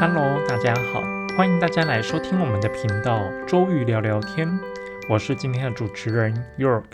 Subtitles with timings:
[0.00, 1.02] Hello，大家好，
[1.36, 4.48] 欢迎大家来收听我们的频道周瑜聊聊天，
[5.10, 6.84] 我是今天的主持人 York。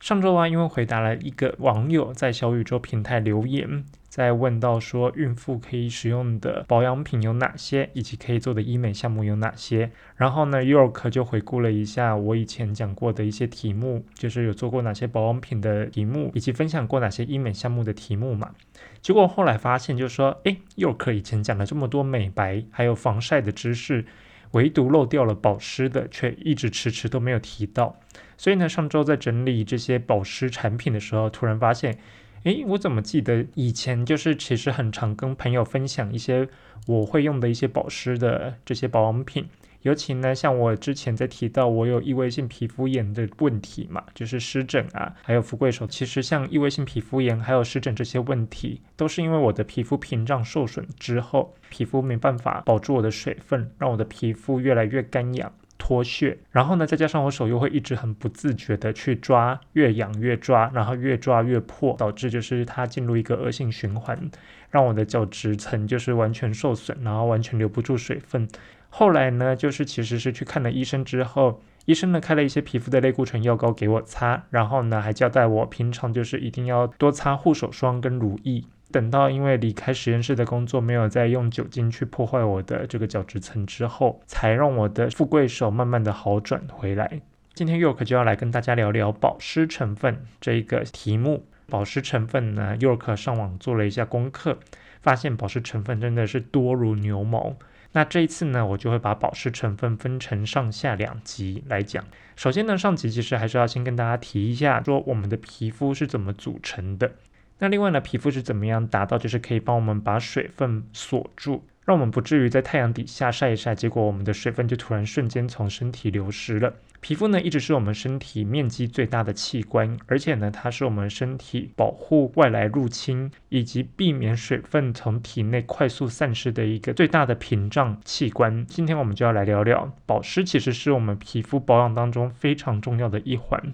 [0.00, 3.84] 上周啊，因为回答了一个网友在小宇宙平台留言。
[4.16, 18.54] 在问到说孕妇可以使用的保养品有哪些，以及可以做的医美项目有哪些，然后呢，York 就回顾了一下我以前讲过的一些题目，就是有做过哪些保养品的题目，以及分享过哪些医美项目的题目嘛。
[19.02, 24.06] 结果后来发现，就说，诶 y o r k 以前讲了这么多美白还有防晒的知识，
[24.52, 28.00] 唯独漏掉了保湿的，却一直迟迟都没有提到。
[28.38, 31.98] 所以呢，上周在整理这些保湿产品的时候，突然发现。
[32.46, 36.48] 诶，我怎么记得以前就是其实很常跟朋友分享一些
[36.86, 39.44] 我会用的一些保湿的这些保养品，
[39.82, 55.52] 尤其呢，像我之前在提到我有异位性皮肤炎的问题嘛，就是湿疹啊，还有富贵手，其实像异位性皮肤炎还有湿疹这些问题，都是因为我的皮肤屏障受损之后，皮肤没办法保住我的水分，让我的皮肤越来越干痒。
[55.78, 64.30] 脱屑，然后呢，再加上我手又会一直很不自觉的去抓，越痒越抓，然后越抓越破，导致就是它进入一个恶性循环，
[64.70, 68.48] 让我的角质层就是完全受损，然后完全留不住水分。
[68.88, 78.64] 后来呢，就是其实是去看了医生之后，医生呢开了一些皮肤的类固醇药膏给我擦，然后呢还交代我平常就是一定要多擦护手霜跟乳液。
[78.96, 87.20] 等到因为离开实验室的工作，没有再用酒精去破坏我的这个角质层之后，才让我的富贵手慢慢的好转回来。
[87.52, 91.44] 今天 York 就要来跟大家聊聊保湿成分这一个题目。
[91.68, 94.58] 保湿成分呢，York 上网做了一下功课，
[95.02, 97.54] 发现保湿成分真的是多如牛毛。
[97.92, 102.02] 那这一次呢，我就会把保湿成分分成上下两集来讲。
[102.34, 107.12] 首先呢，上集其实还是要先跟大家提一下，说我们的皮肤是怎么组成的。
[107.58, 116.74] 那另外呢，皮肤是怎么样达到，就是可以帮我们把水分锁住，让我们不至于在太阳底下晒一晒，结果我们的水分就突然瞬间从身体流失了。
[117.00, 128.66] 皮肤呢，一直是我们身体面积最大的器官，而且呢，它是我们身体保护外来入侵以及避免水分从体内快速散失的一个最大的屏障器官。
[128.66, 133.72] 今天我们就要来聊聊保湿，其实是我们皮肤保养当中非常重要的一环。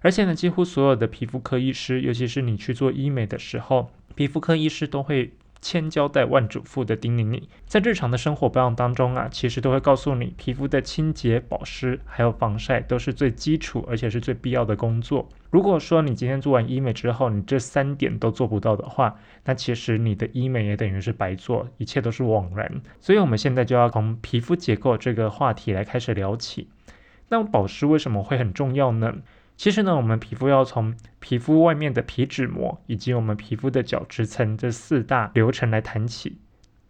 [0.00, 15.28] 而且呢，几乎所有的皮肤科医师，尤其是你去做医美的时候，皮肤科医师都会千交代万嘱咐的叮咛你，在日常的生活保养当中啊，其实都会告诉你，皮肤的清洁、保湿还有防晒都是最基础而且是最必要的工作。
[15.50, 22.80] 如果说你今天做完医美之后，你这三点都做不到的话，那其实你的医美也等于是白做，一切都是枉然。
[23.00, 26.68] 所以，我们现在就要从皮肤结构这个话题来开始聊起。
[27.28, 29.14] 那保湿为什么会很重要呢？
[29.60, 36.38] 其实呢，我们皮肤要从皮肤外面的皮脂膜以及我们皮肤的角质层这四大流程来谈起。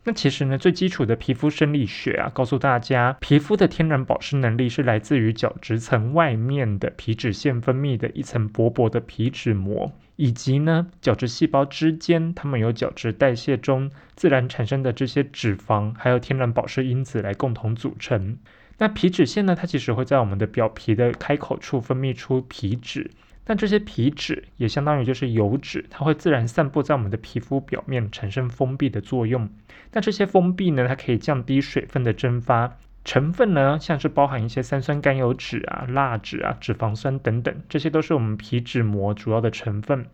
[0.04, 18.38] 那其实呢，最基础的皮肤生理学啊，告诉大家，皮肤的天然保湿能力是来自于角质层外面的皮脂腺分泌的一层薄薄的皮脂膜，以及呢角质细胞之间，它们有角质代谢中自然产生的这些脂肪，还有天然保湿因子来共同组成。
[18.80, 19.54] 那皮脂腺呢？
[19.54, 23.10] 它其实会在我们的表皮的开口处分泌出皮脂，
[23.44, 29.50] 但这些皮脂也相当于就是油脂，它会自然散布在我们的皮肤表面，产生封闭的作用。
[29.92, 32.78] 那这些封闭呢，它可以降低水分的蒸发。
[33.04, 40.06] 成分呢，像是包含一些三酸甘油脂啊、蜡脂啊、脂肪酸等等，这些都是我们皮脂膜主要的成分。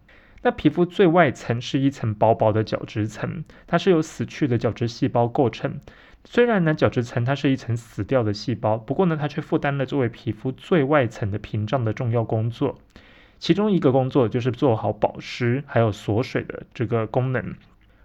[0.43, 5.79] 那皮肤最外层是一层薄薄的角质层，它是由死去的角质细胞构成。
[6.29, 12.79] 虽然呢，角质层它是一层死掉的细胞，不过呢，它却负担了作为皮肤最外层的屏障的重要工作。
[13.39, 17.55] 其中一个工作就是做好保湿还有锁水的这个功能。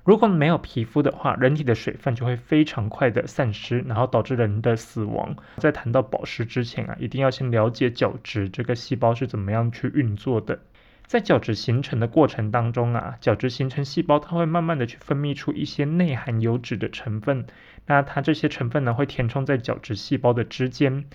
[0.04, 5.36] 如果没有皮肤的话，人体的水分就会非常快的散失，然后导致人的死亡。
[5.58, 10.60] 在谈到保湿之前啊，一定要先了解角质这个细胞是怎么样去运作的。
[11.06, 17.46] 在角质形成的过程当中啊，角质形成细胞它会慢慢的去分泌出一些内含油脂的成分，
[17.86, 21.06] 那它这些成分呢会填充在角质细胞的之间，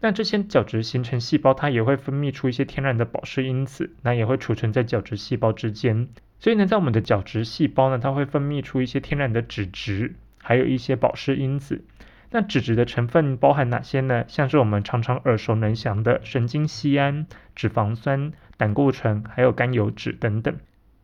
[0.00, 6.08] 那这些角质形成细胞它也会分泌出一些天然的保湿因子，那也会储存在角质细胞之间，
[6.38, 11.84] 所以呢，在我们的角质细胞呢，它会分泌出一些天然的脂质，还有一些保湿因子。
[12.30, 14.24] 那脂质的成分包含哪些呢？
[14.26, 18.32] 像是我们常常耳熟能详的神经酰胺、脂肪酸。
[18.58, 20.56] 胆固醇还有甘油脂等等，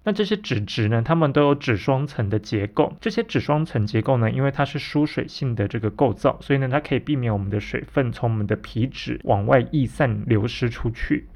[0.04, 1.00] 那这些脂质呢？
[1.00, 2.96] 它们都有脂双层的结构。
[3.00, 11.28] 这些脂双层结构呢，因为它是疏水性的这个构造，所以呢，它可以避免我们的水分从我们的皮脂往外溢散流失出去。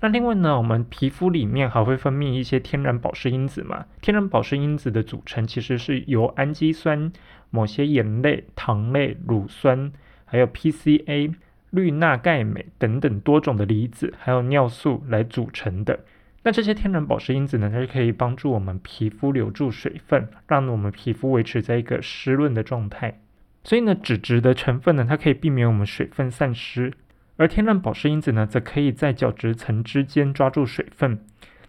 [0.00, 3.84] 那另外呢，我们皮肤里面还会分泌一些天然保湿因子嘛？
[4.00, 7.12] 天然保湿因子的组成其实是由氨基酸、
[7.50, 9.92] 某些盐类、糖类、乳酸，
[10.24, 11.34] 还有 PCA、
[11.70, 16.00] 氯钠钙镁等等多种的离子，还有尿素来组成的。
[16.44, 23.18] 那这些天然保湿因子呢，它是可以帮助我们皮肤留住水分，让我们皮肤维持在一个湿润的状态。
[23.64, 26.92] 所以呢，脂质的成分呢，它可以避免我们水分散失。
[27.36, 31.18] 而天然保湿因子呢，则可以在角质层之间抓住水分，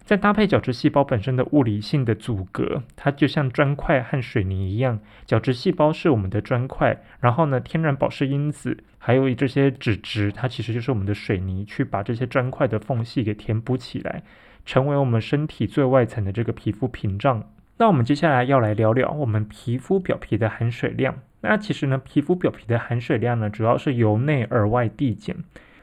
[0.03, 14.21] 再搭配角质细胞本身的物理性的阻隔，它就像砖块和水泥一样，角质细胞是我们的砖块，然后呢，天然保湿因子还有这些脂质，它其实就是我们的水泥，去把这些砖块的缝隙给填补起来，
[14.65, 17.49] 成为我们身体最外层的这个皮肤屏障。
[17.77, 21.15] 那我们接下来要来聊聊我们皮肤表皮的含水量。
[21.41, 25.35] 那其实呢，皮肤表皮的含水量呢，主要是由内而外递减。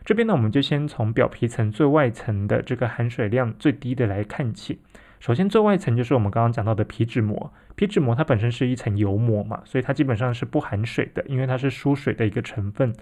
[0.04, 4.80] 这边呢，我们就先从表皮层最外层的这个含水量最低的来看起。
[5.20, 7.52] 首先，最外层就是我们刚刚讲到的皮脂膜。
[7.76, 12.92] 皮脂膜它本身是一层油膜嘛，所以它基本上是不含水的，因为它是疏水的一个成分。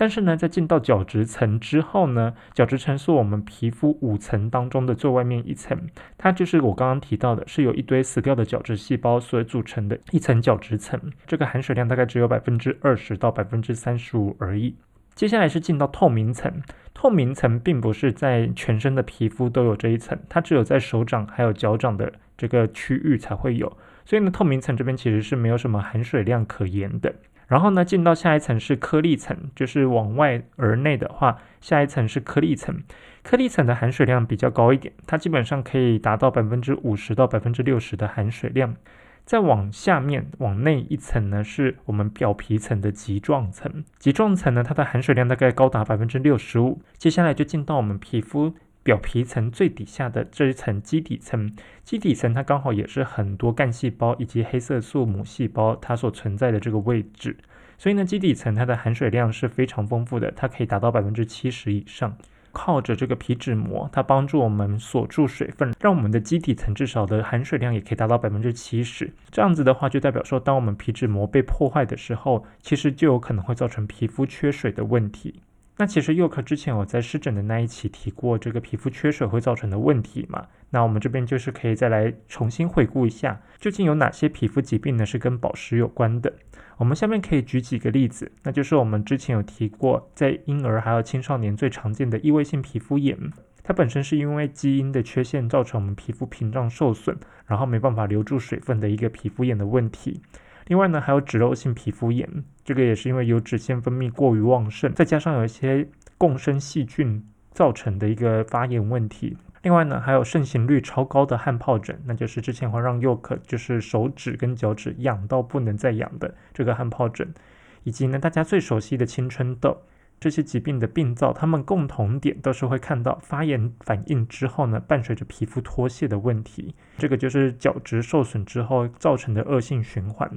[0.00, 5.78] 但是呢，在进到角质层之后呢，角质层是我们皮肤五层当中的最外面一层，
[6.16, 10.98] 它就是我刚刚提到的，是由一堆死掉的角质细胞所组成的一层角质层。
[11.26, 14.74] 这个含水量大概只有百分之二十到百分之三十五而已。
[15.14, 16.50] 接下来是进到透明层，
[16.94, 23.70] 透明层并不是在全身的皮肤都有这一层，它只有在手掌还有脚掌的这个区域才会有。
[24.06, 27.14] 所以呢，透明层这边其实是没有什么含水量可言的。
[27.50, 32.80] 然后呢，进到下一层是颗粒层，就是往外而内的话，下一层是颗粒层。
[33.24, 38.76] 颗粒层的含水量比较高一点，它基本上可以达到百分之五十到百分之六十的含水量。
[39.24, 43.84] 再往下面往内一层呢，是我们表皮层的棘状层。
[43.98, 46.80] 棘状层呢，它的含水量大概高达百分之六十五。
[46.98, 48.54] 接下来就进到我们皮肤。
[48.82, 51.54] 表皮层最底下的这一层基底层，
[51.84, 57.36] 基底层它刚好也是很多干细胞以及黑色素母细胞它所存在的这个位置，
[57.76, 62.16] 所以呢，基底层它的含水量是非常丰富的，它可以达到百分之七十以上。
[62.52, 69.08] 靠着这个皮脂膜，它帮助我们锁住水分，让我们的基底层至少的含水量也可以达到百分之七十。
[69.30, 75.40] 这样子的话，就代表说，当我们皮脂膜被破坏的时候，其实就有可能会造成皮肤缺水的问题。
[75.80, 80.46] 那其实幼科之前我在湿疹的那一期提过这个皮肤缺水会造成的问题嘛？
[80.68, 86.30] 那我们这边就是可以再来重新回顾一下，究竟有哪些皮肤疾病呢是跟保湿有关的？
[86.76, 93.16] 我们下面可以举几个例子，那就是我们之前有提过，在婴儿还有青少年最常见的异位性皮肤炎，
[93.62, 97.16] 它本身是因为基因的缺陷造成我们皮肤屏障受损，
[97.46, 100.20] 然后没办法留住水分的一个皮肤炎的问题。
[100.70, 109.36] 另外呢，还有脂漏性皮肤炎，这个也是因为油脂腺分泌过于旺盛，再加上有一些共生细菌造成的一个发炎问题。
[109.62, 117.34] 另外呢，还有盛行率超高的汗疱疹，那就是之前会让幼可就是手指跟脚趾痒到不能再痒的这个汗疱疹，
[117.82, 119.76] 以及呢大家最熟悉的青春痘。
[120.20, 126.74] 这些疾病的病灶，它们共同点都是会看到发炎反应之后呢，伴随着皮肤脱屑的问题。
[126.98, 130.30] 这个就是角质受损之后造成的恶性循环。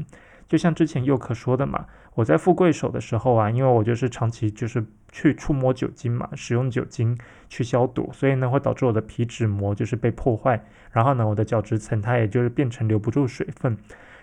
[0.48, 1.86] 就像之前佑可说的嘛，
[2.16, 7.18] 我在富贵手的时候啊，因为我就是长期就是去触摸酒精嘛，使用酒精
[7.50, 13.78] 去消毒，所以呢会导致我的皮脂膜就是被破坏，然后呢我的角质层它也就是变成留不住水分。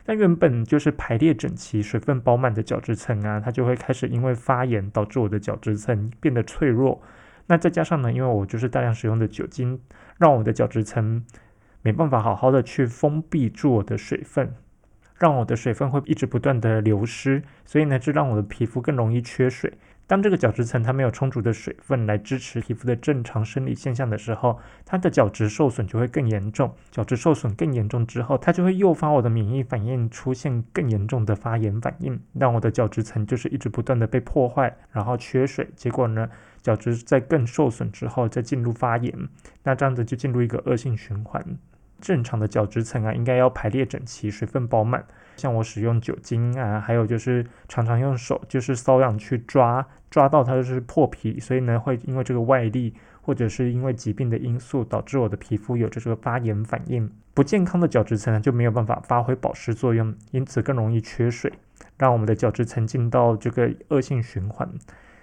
[0.07, 7.03] 那原本就是排列整齐、水分饱满的角质层啊，它就会开始因为发炎导致我的角质层变得脆弱。
[7.47, 9.81] 那再加上呢，因为我就是大量使用的酒精，
[10.19, 11.25] 让我的角质层
[11.83, 14.55] 没办法好好的去封闭住我的水分，
[15.19, 19.73] 让我的水分会一直不断的流失，所以呢，这让我的皮肤更容易缺水。
[20.11, 26.75] 当这个角质层它没有充足的水分来支持皮肤的正常生理现象的时候，它的角质受损就会更严重。
[26.91, 35.69] 角质受损更严重之后，它就会诱发我的免疫反应出现更严重的发炎反应，让我的角质层就是一直不断的被破坏，然后缺水。
[35.77, 36.29] 结果呢，
[36.61, 39.15] 角质在更受损之后再进入发炎，
[39.63, 41.41] 那这样子就进入一个恶性循环。
[42.01, 45.05] 正常的角质层啊，应该要排列整齐，水分饱满。
[45.37, 57.11] 像我使用酒精啊，还有就是常常用手就是瘙痒去抓，抓到它就是破皮，所以呢会因为这个外力或者是因为疾病的因素导致我的皮肤有这个发炎反应。
[57.33, 61.53] 不健康的角质层呢就没有办法发挥保湿作用，因此更容易缺水，
[61.97, 64.69] 让我们的角质层进到这个恶性循环。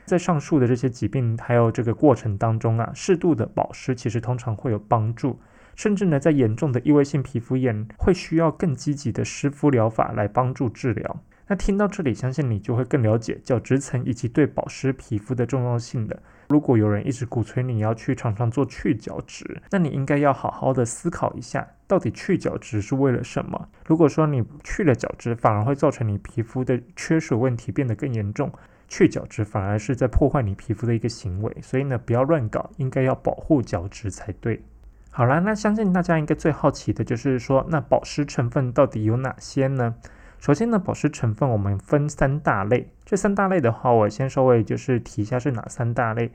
[0.06, 5.38] 在上述的这些疾病还有这个过程当中啊，适度的保湿其实通常会有帮助。
[5.76, 11.20] 甚至呢，在严重的异位性皮肤炎，会需要更积极的湿敷疗法来帮助治疗。
[11.48, 16.20] 那听到这里，相信你就会更了解角质层以及对保湿皮肤的重要性了。
[16.50, 23.70] 如果有人一直鼓吹你要去常常做去角质，那你应该要好好的思考一下，到底去角质是为了什么？
[23.86, 28.52] 如果说你去了角质，反而会造成你皮肤的缺水问题变得更严重，
[28.88, 34.62] 去角质反而是在破坏你皮肤的一个行为，所以呢，不要乱搞，应该要保护角质才对。
[35.10, 39.96] 好啦，那相信大家应该最好奇的就是说，那保湿成分到底有哪些呢？
[40.40, 42.90] 首先呢，保湿成分我们分三大类。
[43.04, 46.32] 这三大类的话，我先稍微就是提一下是哪三大类。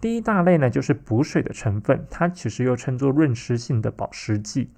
[0.00, 4.70] 第一大类呢，就是补水的成分，它其实又称作润湿性的保湿剂。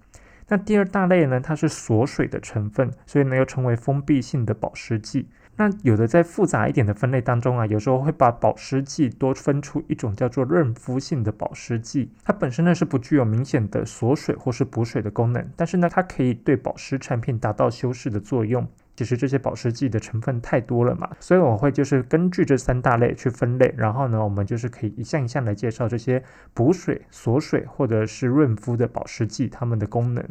[0.49, 5.29] 那第二大类呢，它是锁水的成分，所以呢又称为封闭性的保湿剂。
[5.57, 18.67] 那有的在复杂一点的分类当中啊，有时候会把保湿剂多分出一种叫做润肤性的保湿剂，它本身呢是不具有明显的锁水或是补水的功能，但是呢它可以对保湿产品达到修饰的作用。
[18.95, 30.23] 其实这些保湿剂的成分太多了嘛，所以我会就是根据这三大类去分类，然后呢我们就是可以一项一项来介绍这些补水、锁水或者是润肤的保湿剂它们的功能。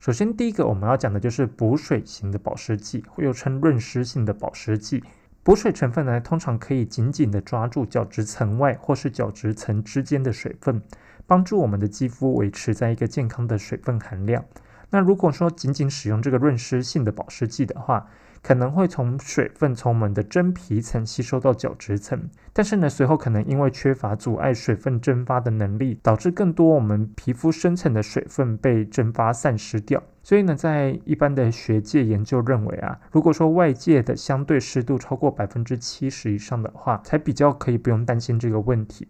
[0.00, 5.02] 首先，第一个我们要讲的就是补水型的保湿剂，又称润湿性的保湿剂。
[5.42, 10.80] 补水成分呢，通常可以紧紧的抓住角质层外或是角质层之间的水分，
[11.26, 14.44] 帮助我们的肌肤维持在一个健康的水分含量。
[14.90, 18.06] 那如果说仅仅使用这个润湿性的保湿剂的话，
[18.48, 22.18] 可能会从水分从我们的真皮层吸收到角质层，
[22.54, 30.02] 但是呢，随后可能因为缺乏阻碍水分蒸发的能力，导致更多我们皮肤深层的水分被蒸发散失掉。
[30.22, 39.06] 所以呢，在一般的学界研究认为啊，如果说外界的相对湿度超过百分之七十以上的话，才比较可以不用担心这个问题。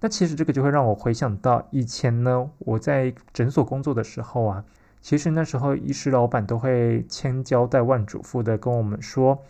[0.00, 4.64] 那其实这个就会让我回想到以前呢，我在诊所工作的时候啊。
[5.00, 9.42] 其实那时候，医师老板都会千交代万嘱咐的跟我们说，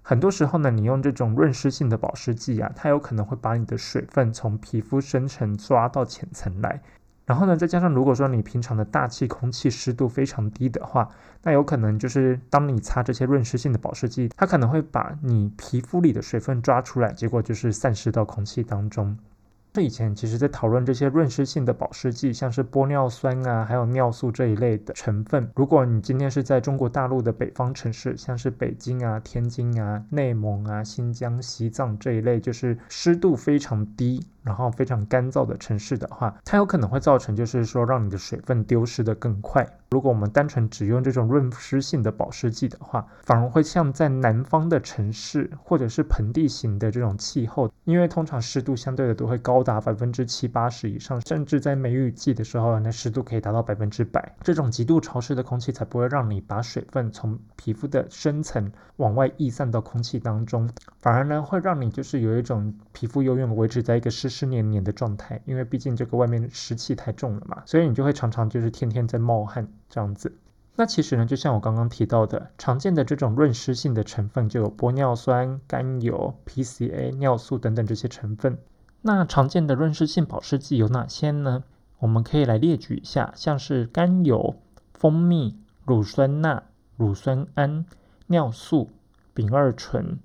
[0.00, 6.80] 很多时候呢，你用这种润湿性的保湿剂啊，它有可能会把你的水分从皮肤深层抓到浅层来。
[7.24, 11.08] 然后呢，再加上如果说你平常的大气空气湿度非常低的话，
[11.42, 19.16] 那有可能就是当你擦这些润湿性的保湿剂，它可能会把你皮肤里的水分抓出来，结果就是散失到空气当中。
[19.74, 25.50] 那以前其实，在讨论这些润湿性的保湿剂，像是玻尿酸啊，还有尿素这一类的成分。
[25.54, 34.22] 如果你今天是在中国大陆的北方城市，像是北京啊、天津啊、内蒙啊、新疆、西藏这一类，就是湿度非常低。
[34.42, 39.66] 然后非常干燥的城市的话，它有可能会造成，就是说让你的水分丢失的更快。
[39.90, 54.34] 如果我们单纯只用这种润湿性的保湿剂的话，反而会像在南方的城市或者是盆地型的这种气候，因为通常湿度相对的都会高达百分之七八十以上，甚至在梅雨季的时候，那湿度可以达到百分之百。
[54.42, 60.68] 这种极度潮湿的空气才不会让你把水分从皮肤的深层往外溢散到空气当中，
[60.98, 64.31] 反而呢会让你就是有一种皮肤永远维持在一个湿。
[64.32, 70.32] 湿黏黏的状态，因为毕竟这个外面湿气太重了嘛，所以你就会常常就是天天在冒汗这样子。
[70.74, 78.58] 那其实呢，就像我刚刚提到的，常见的这种润湿性的成分就有玻尿酸、甘油、PCA、尿素等等这些成分。
[79.02, 81.64] 那常见的润湿性保湿剂有哪些呢？
[81.98, 84.56] 我们可以来列举一下，像是甘油、
[84.94, 86.62] 蜂蜜、乳酸钠、
[86.96, 87.84] 乳酸胺、
[88.28, 88.88] 尿素、
[89.34, 90.18] 丙二醇。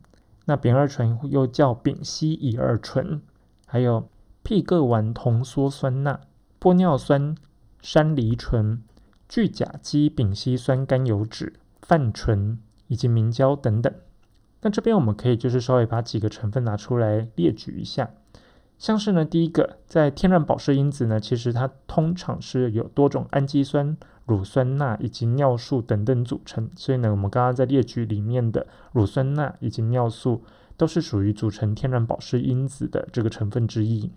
[0.46, 3.22] 那丙二醇又叫丙烯乙二醇。
[3.70, 4.08] 还有
[4.46, 6.22] 吡哬烷酮羧酸钠、
[6.58, 7.36] 玻尿酸、
[7.82, 8.82] 山梨醇、
[9.28, 12.58] 聚甲基丙烯酸甘油酯、泛醇
[12.88, 13.94] 以及明胶等等。
[14.62, 18.10] 那这边我们可以就是稍微把几个成分拿出来列举一下，
[18.78, 30.42] 像是呢，第一个在天然保湿因子呢，其实它通常是有多种氨基酸、乳酸钠以及尿素等等组成，所以呢，我们刚刚在列举里面的乳酸钠以及尿素。
[30.78, 34.12] 都是属于组成天然保湿因子的这个成分之一。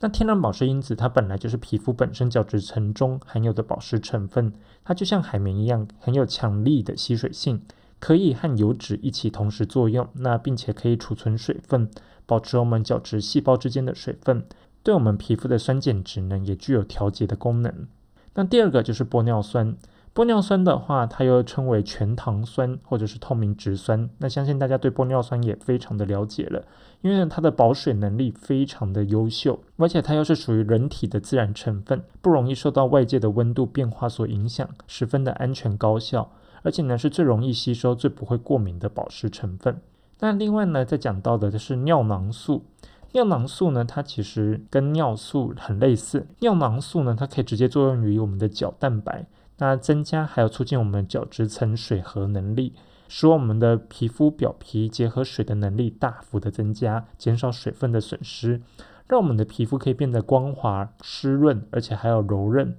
[0.00, 4.52] 那天然保湿因子它本来就是皮肤本身角质层中含有的保湿成分，
[4.84, 7.62] 它就像海绵一样，很有强力的吸水性，
[8.00, 10.08] 可以和油脂一起同时作用。
[10.14, 11.88] 那并且可以储存水分，
[12.26, 14.44] 保持我们角质细胞之间的水分，
[14.82, 17.86] 对我们皮肤的酸碱值呢也具有调节的功能。
[18.34, 19.76] 那第二个就是玻尿酸。
[20.14, 24.10] 玻尿酸的话，它又称为全糖酸或者是透明质酸。
[24.18, 26.62] 那相信大家对玻尿酸也非常的了解了，
[27.00, 36.30] 因为呢它的保水能力非常的优秀，而且它又是属于人体的自然成分，不容易受到外界的温度变化所影响，十分的安全高效，
[36.62, 39.80] 而且呢是最容易吸收、最不会过敏的保湿成分。
[40.20, 42.64] 那另外呢，再讲到的就是尿囊素。
[43.12, 46.26] 尿囊素呢，它其实跟尿素很类似。
[46.40, 49.26] 尿囊素呢，它可以直接作用于我们的角蛋白。
[49.58, 52.74] 那增加还有促进我们角质层水合能力，
[53.08, 58.60] 使我们的皮肤表皮结合水的能力大幅的增加，减少水分的损失，
[59.06, 62.76] 让我们的皮肤可以变得光滑、湿润，而且还有柔韧。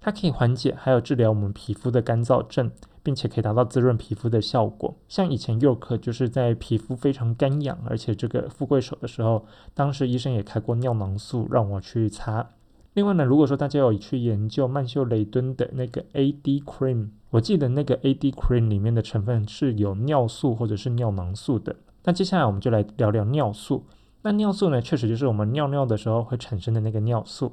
[0.00, 2.70] 它可以缓解还有治疗我们皮肤的干燥症，
[3.02, 4.96] 并且可以达到滋润皮肤的效果。
[5.08, 9.44] 像以前幼课就是在皮肤非常干痒，而且这个富贵手的时候，
[9.74, 12.48] 当时医生也开过尿囊素让我去擦。
[12.96, 21.76] 另外呢，如果说大家有去研究曼秀雷敦的那个 AD Cream，我记得那个 AD Cream 里面的成分是有尿素或者是尿囊素的。
[22.04, 23.84] 那接下来我们就来聊聊尿素。
[24.22, 27.52] 那尿素呢，确实就是我们尿尿的时候会产生的那个尿素。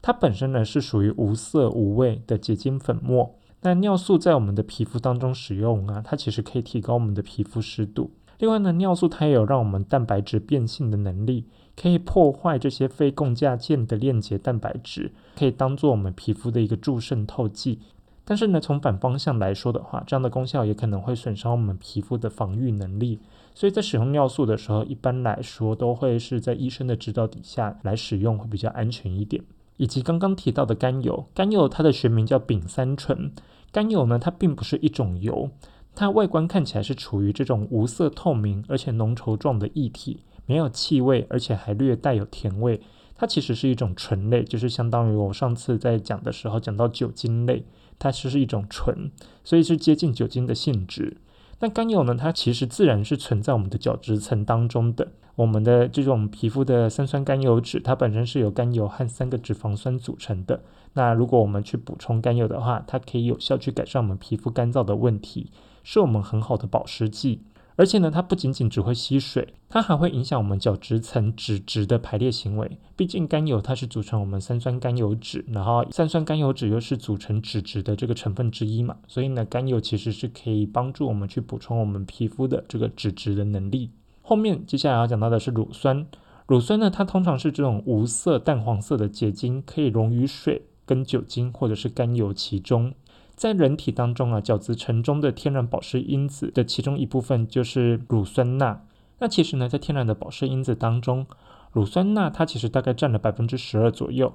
[0.00, 3.34] 它本身呢是属于无色无味的结晶粉末。
[3.62, 8.12] 那尿素在我们的皮肤当中使用啊，它其实可以提高我们的皮肤湿度。
[8.38, 17.80] 另外呢，尿素它也有让我们蛋白质变性的能力，可以破坏这些非共价键的链接蛋白质，可以当做我们皮肤的一个助渗透剂。
[18.24, 23.20] 但是呢，从反方向来说的话，这样的功效也可能会损伤我们皮肤的防御能力。
[23.54, 29.42] 所以在使用尿素的时候，一般来说都会是在医生的指导底下来使用，会比较安全一点。
[29.76, 33.30] 以及刚刚提到的甘油，甘油它的学名叫丙三醇。
[33.70, 35.48] 甘油呢，它并不是一种油，
[35.96, 42.80] 它外观看起来是处于这种无色透明而且浓稠状的液体，没有气味，而且还略带有甜味。
[43.16, 47.64] 它其实是一种醇类，就是相当于我上次在讲的时候讲到酒精类，
[47.98, 49.10] 它其实是一种醇，
[49.42, 51.16] 所以是接近酒精的性质。
[51.60, 52.14] 那甘油呢？
[52.14, 55.08] 它其实自然是存在我们的角质层当中的。
[55.36, 60.62] 我们的这种皮肤的三酸甘油脂，它本身是由甘油和三个脂肪酸组成的。
[60.92, 65.50] 那如果我们去补充甘油的话，它可以有效去改善我们皮肤干燥的问题，
[65.88, 67.42] 是我们很好的保湿剂。
[67.76, 72.78] 而且呢，它不仅仅只会吸水，它还会影响我们角质层脂质的排列行为。
[72.96, 83.90] 毕竟甘油它是组成我们三酸甘油酯，然后三酸甘油酯又是组成脂质的这个成分之一嘛，所以呢，甘油其实是可以帮助我们去补充我们皮肤的这个脂质的能力。
[84.22, 86.06] 后面接下来要讲到的是乳酸，
[86.46, 92.94] 乳酸呢，它通常是这种无色淡黄色的结晶，可以溶于水跟酒精或者是甘油其中。
[93.36, 98.82] 在人体当中啊，角质层中的天然保湿因子的其中一部分就是乳酸钠。
[99.18, 101.26] 那其实呢，在天然的保湿因子当中，
[101.70, 104.32] 乳酸钠它其实大概占了百分之十二左右。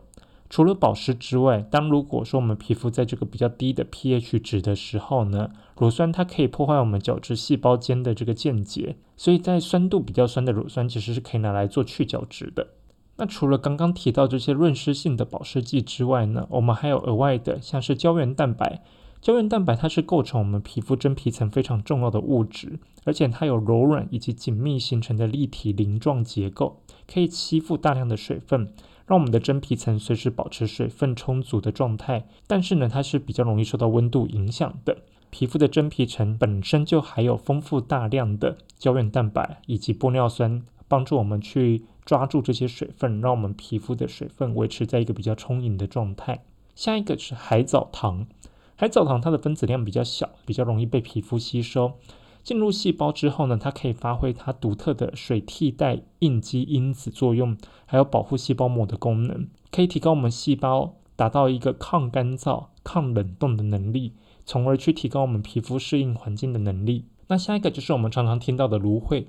[0.49, 12.67] 除了保湿之外，当如果说我们皮肤在这个比较低的 pH 值的时候呢，乳酸它可以破坏我们角质细胞间的这个间接，所以在酸度比较酸的乳酸其实是可以拿来做去角质的。
[13.21, 18.81] 那除了刚刚提到这些润湿性的保湿剂之外呢，我们还有额外的，像是胶原蛋白。
[19.21, 28.73] 胶原蛋白它是构成我们皮肤真皮层非常重要的物质，而且它有柔软以及紧密形成的立体鳞状结构，可以吸附大量的水分，
[29.05, 32.25] 让我们的真皮层随时保持水分充足的状态。
[32.47, 34.97] 但是呢，它是比较容易受到温度影响的。
[35.29, 41.85] 皮肤的真皮层本身就含有丰富大量的胶原蛋白以及玻尿酸，帮助我们去。
[42.05, 46.43] 抓住这些水分，让我们皮肤的水分维持在一个比较充盈的状态。
[46.75, 48.25] 下一个是海藻糖，
[48.75, 51.93] 海藻糖它的分子量比较小，比较容易被皮肤吸收。
[52.43, 67.05] 进入细胞之后呢，它可以发挥它独特的水替代应激因子作用，还有保护细胞膜的功能，可以提高我们细胞达到一个抗干燥、抗冷冻的能力，从而去提高我们皮肤适应环境的能力。
[67.27, 69.27] 那下一个就是我们常常听到的芦荟。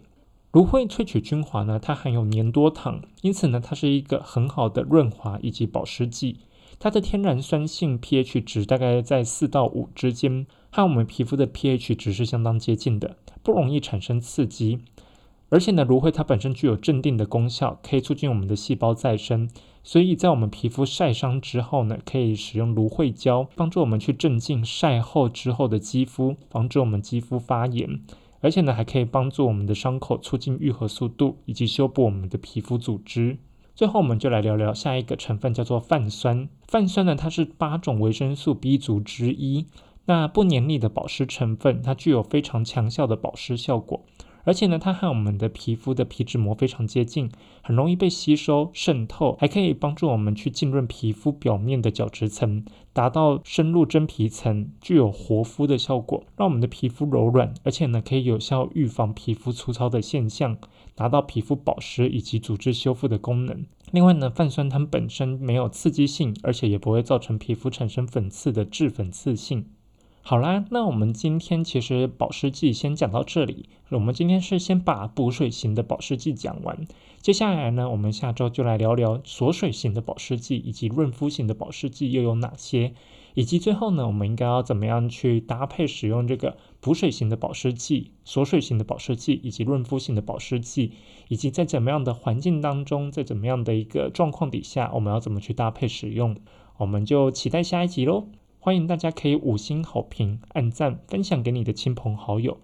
[0.53, 6.41] 芦荟萃取精华呢，它含有粘多糖，因此呢，它是一个很好的润滑以及保湿剂。
[6.79, 14.81] 它的天然酸性 pH 值大概在四到五之间，和我们皮肤的 pH 值是相当接近的，不容易产生刺激。
[15.49, 19.49] 而且呢，芦荟它本身具有镇定的功效，可以促进我们的细胞再生。
[19.83, 28.01] 所以在我们皮肤晒伤之后呢，可以使用芦荟胶，帮助我们去镇静晒后之后的肌肤，防止我们肌肤发炎。
[28.43, 33.39] 而且呢，还可以帮助我们的伤口促进愈合速度，以及修补我们的皮肤组织。
[33.75, 36.49] 最后，我们就来聊聊下一个成分，叫做泛酸。
[36.69, 39.65] 泛酸呢，它是八种维生素 B 族之一。
[40.05, 44.05] 那不黏腻的保湿成分，它具有非常强效的保湿效果。
[44.45, 47.31] 而且呢，它和我们的皮肤的皮脂膜非常接近，
[47.63, 60.57] 很容易被吸收渗透，还可以帮助我们去浸润皮肤表面的角质层，达到深入真皮层，具有活肤的效果，让我们的皮肤柔软，而且呢，可以有效预防皮肤粗糙的现象，
[60.95, 63.65] 达到皮肤保湿以及组织修复的功能。
[63.93, 69.67] 另外呢，泛酸它本身没有刺激性，而且也不会造成皮肤产生粉刺的致粉刺性。
[70.25, 73.69] 好啦，那我们今天其实保湿剂先讲到这里。
[73.91, 76.87] 我们今天是先把补水型的保湿剂讲完，
[77.21, 82.95] 接下来呢，我们下周就来聊聊锁水型的保湿剂以及润肤型的保湿剂又有哪些。
[83.35, 90.93] 以及最后呢，我们应该要怎么样去搭配使用这个补水型的保湿剂、锁水型的保湿剂以及润肤型的保湿剂，
[91.29, 96.37] 以及在怎么样的环境当中，在怎么样的一个状况底下，我们要怎么去搭配使用？
[96.77, 98.29] 我们就期待下一集喽！
[98.65, 102.59] 欢迎大家可以五星好评、按赞、分享给你的亲朋好友。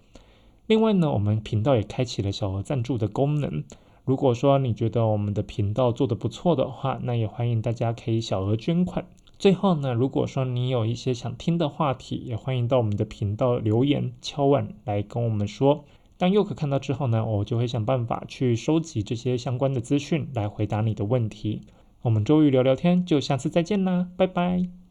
[0.65, 3.65] 另外呢，我们频道也开启了小额赞助的功能。
[4.05, 9.05] 如果说你觉得我们的频道做得不错的话，那也欢迎大家可以小额捐款。
[9.37, 15.83] 最后呢，如果说你有一些想听的话题，也欢迎到我们的频道留言敲碗来跟我们说。
[16.15, 21.63] 当佑可看到之后呢，我就会想办法去收集这些相关的资讯来回答你的问题。
[22.03, 24.88] 我们周瑜聊聊天，就下次再见啦，拜拜。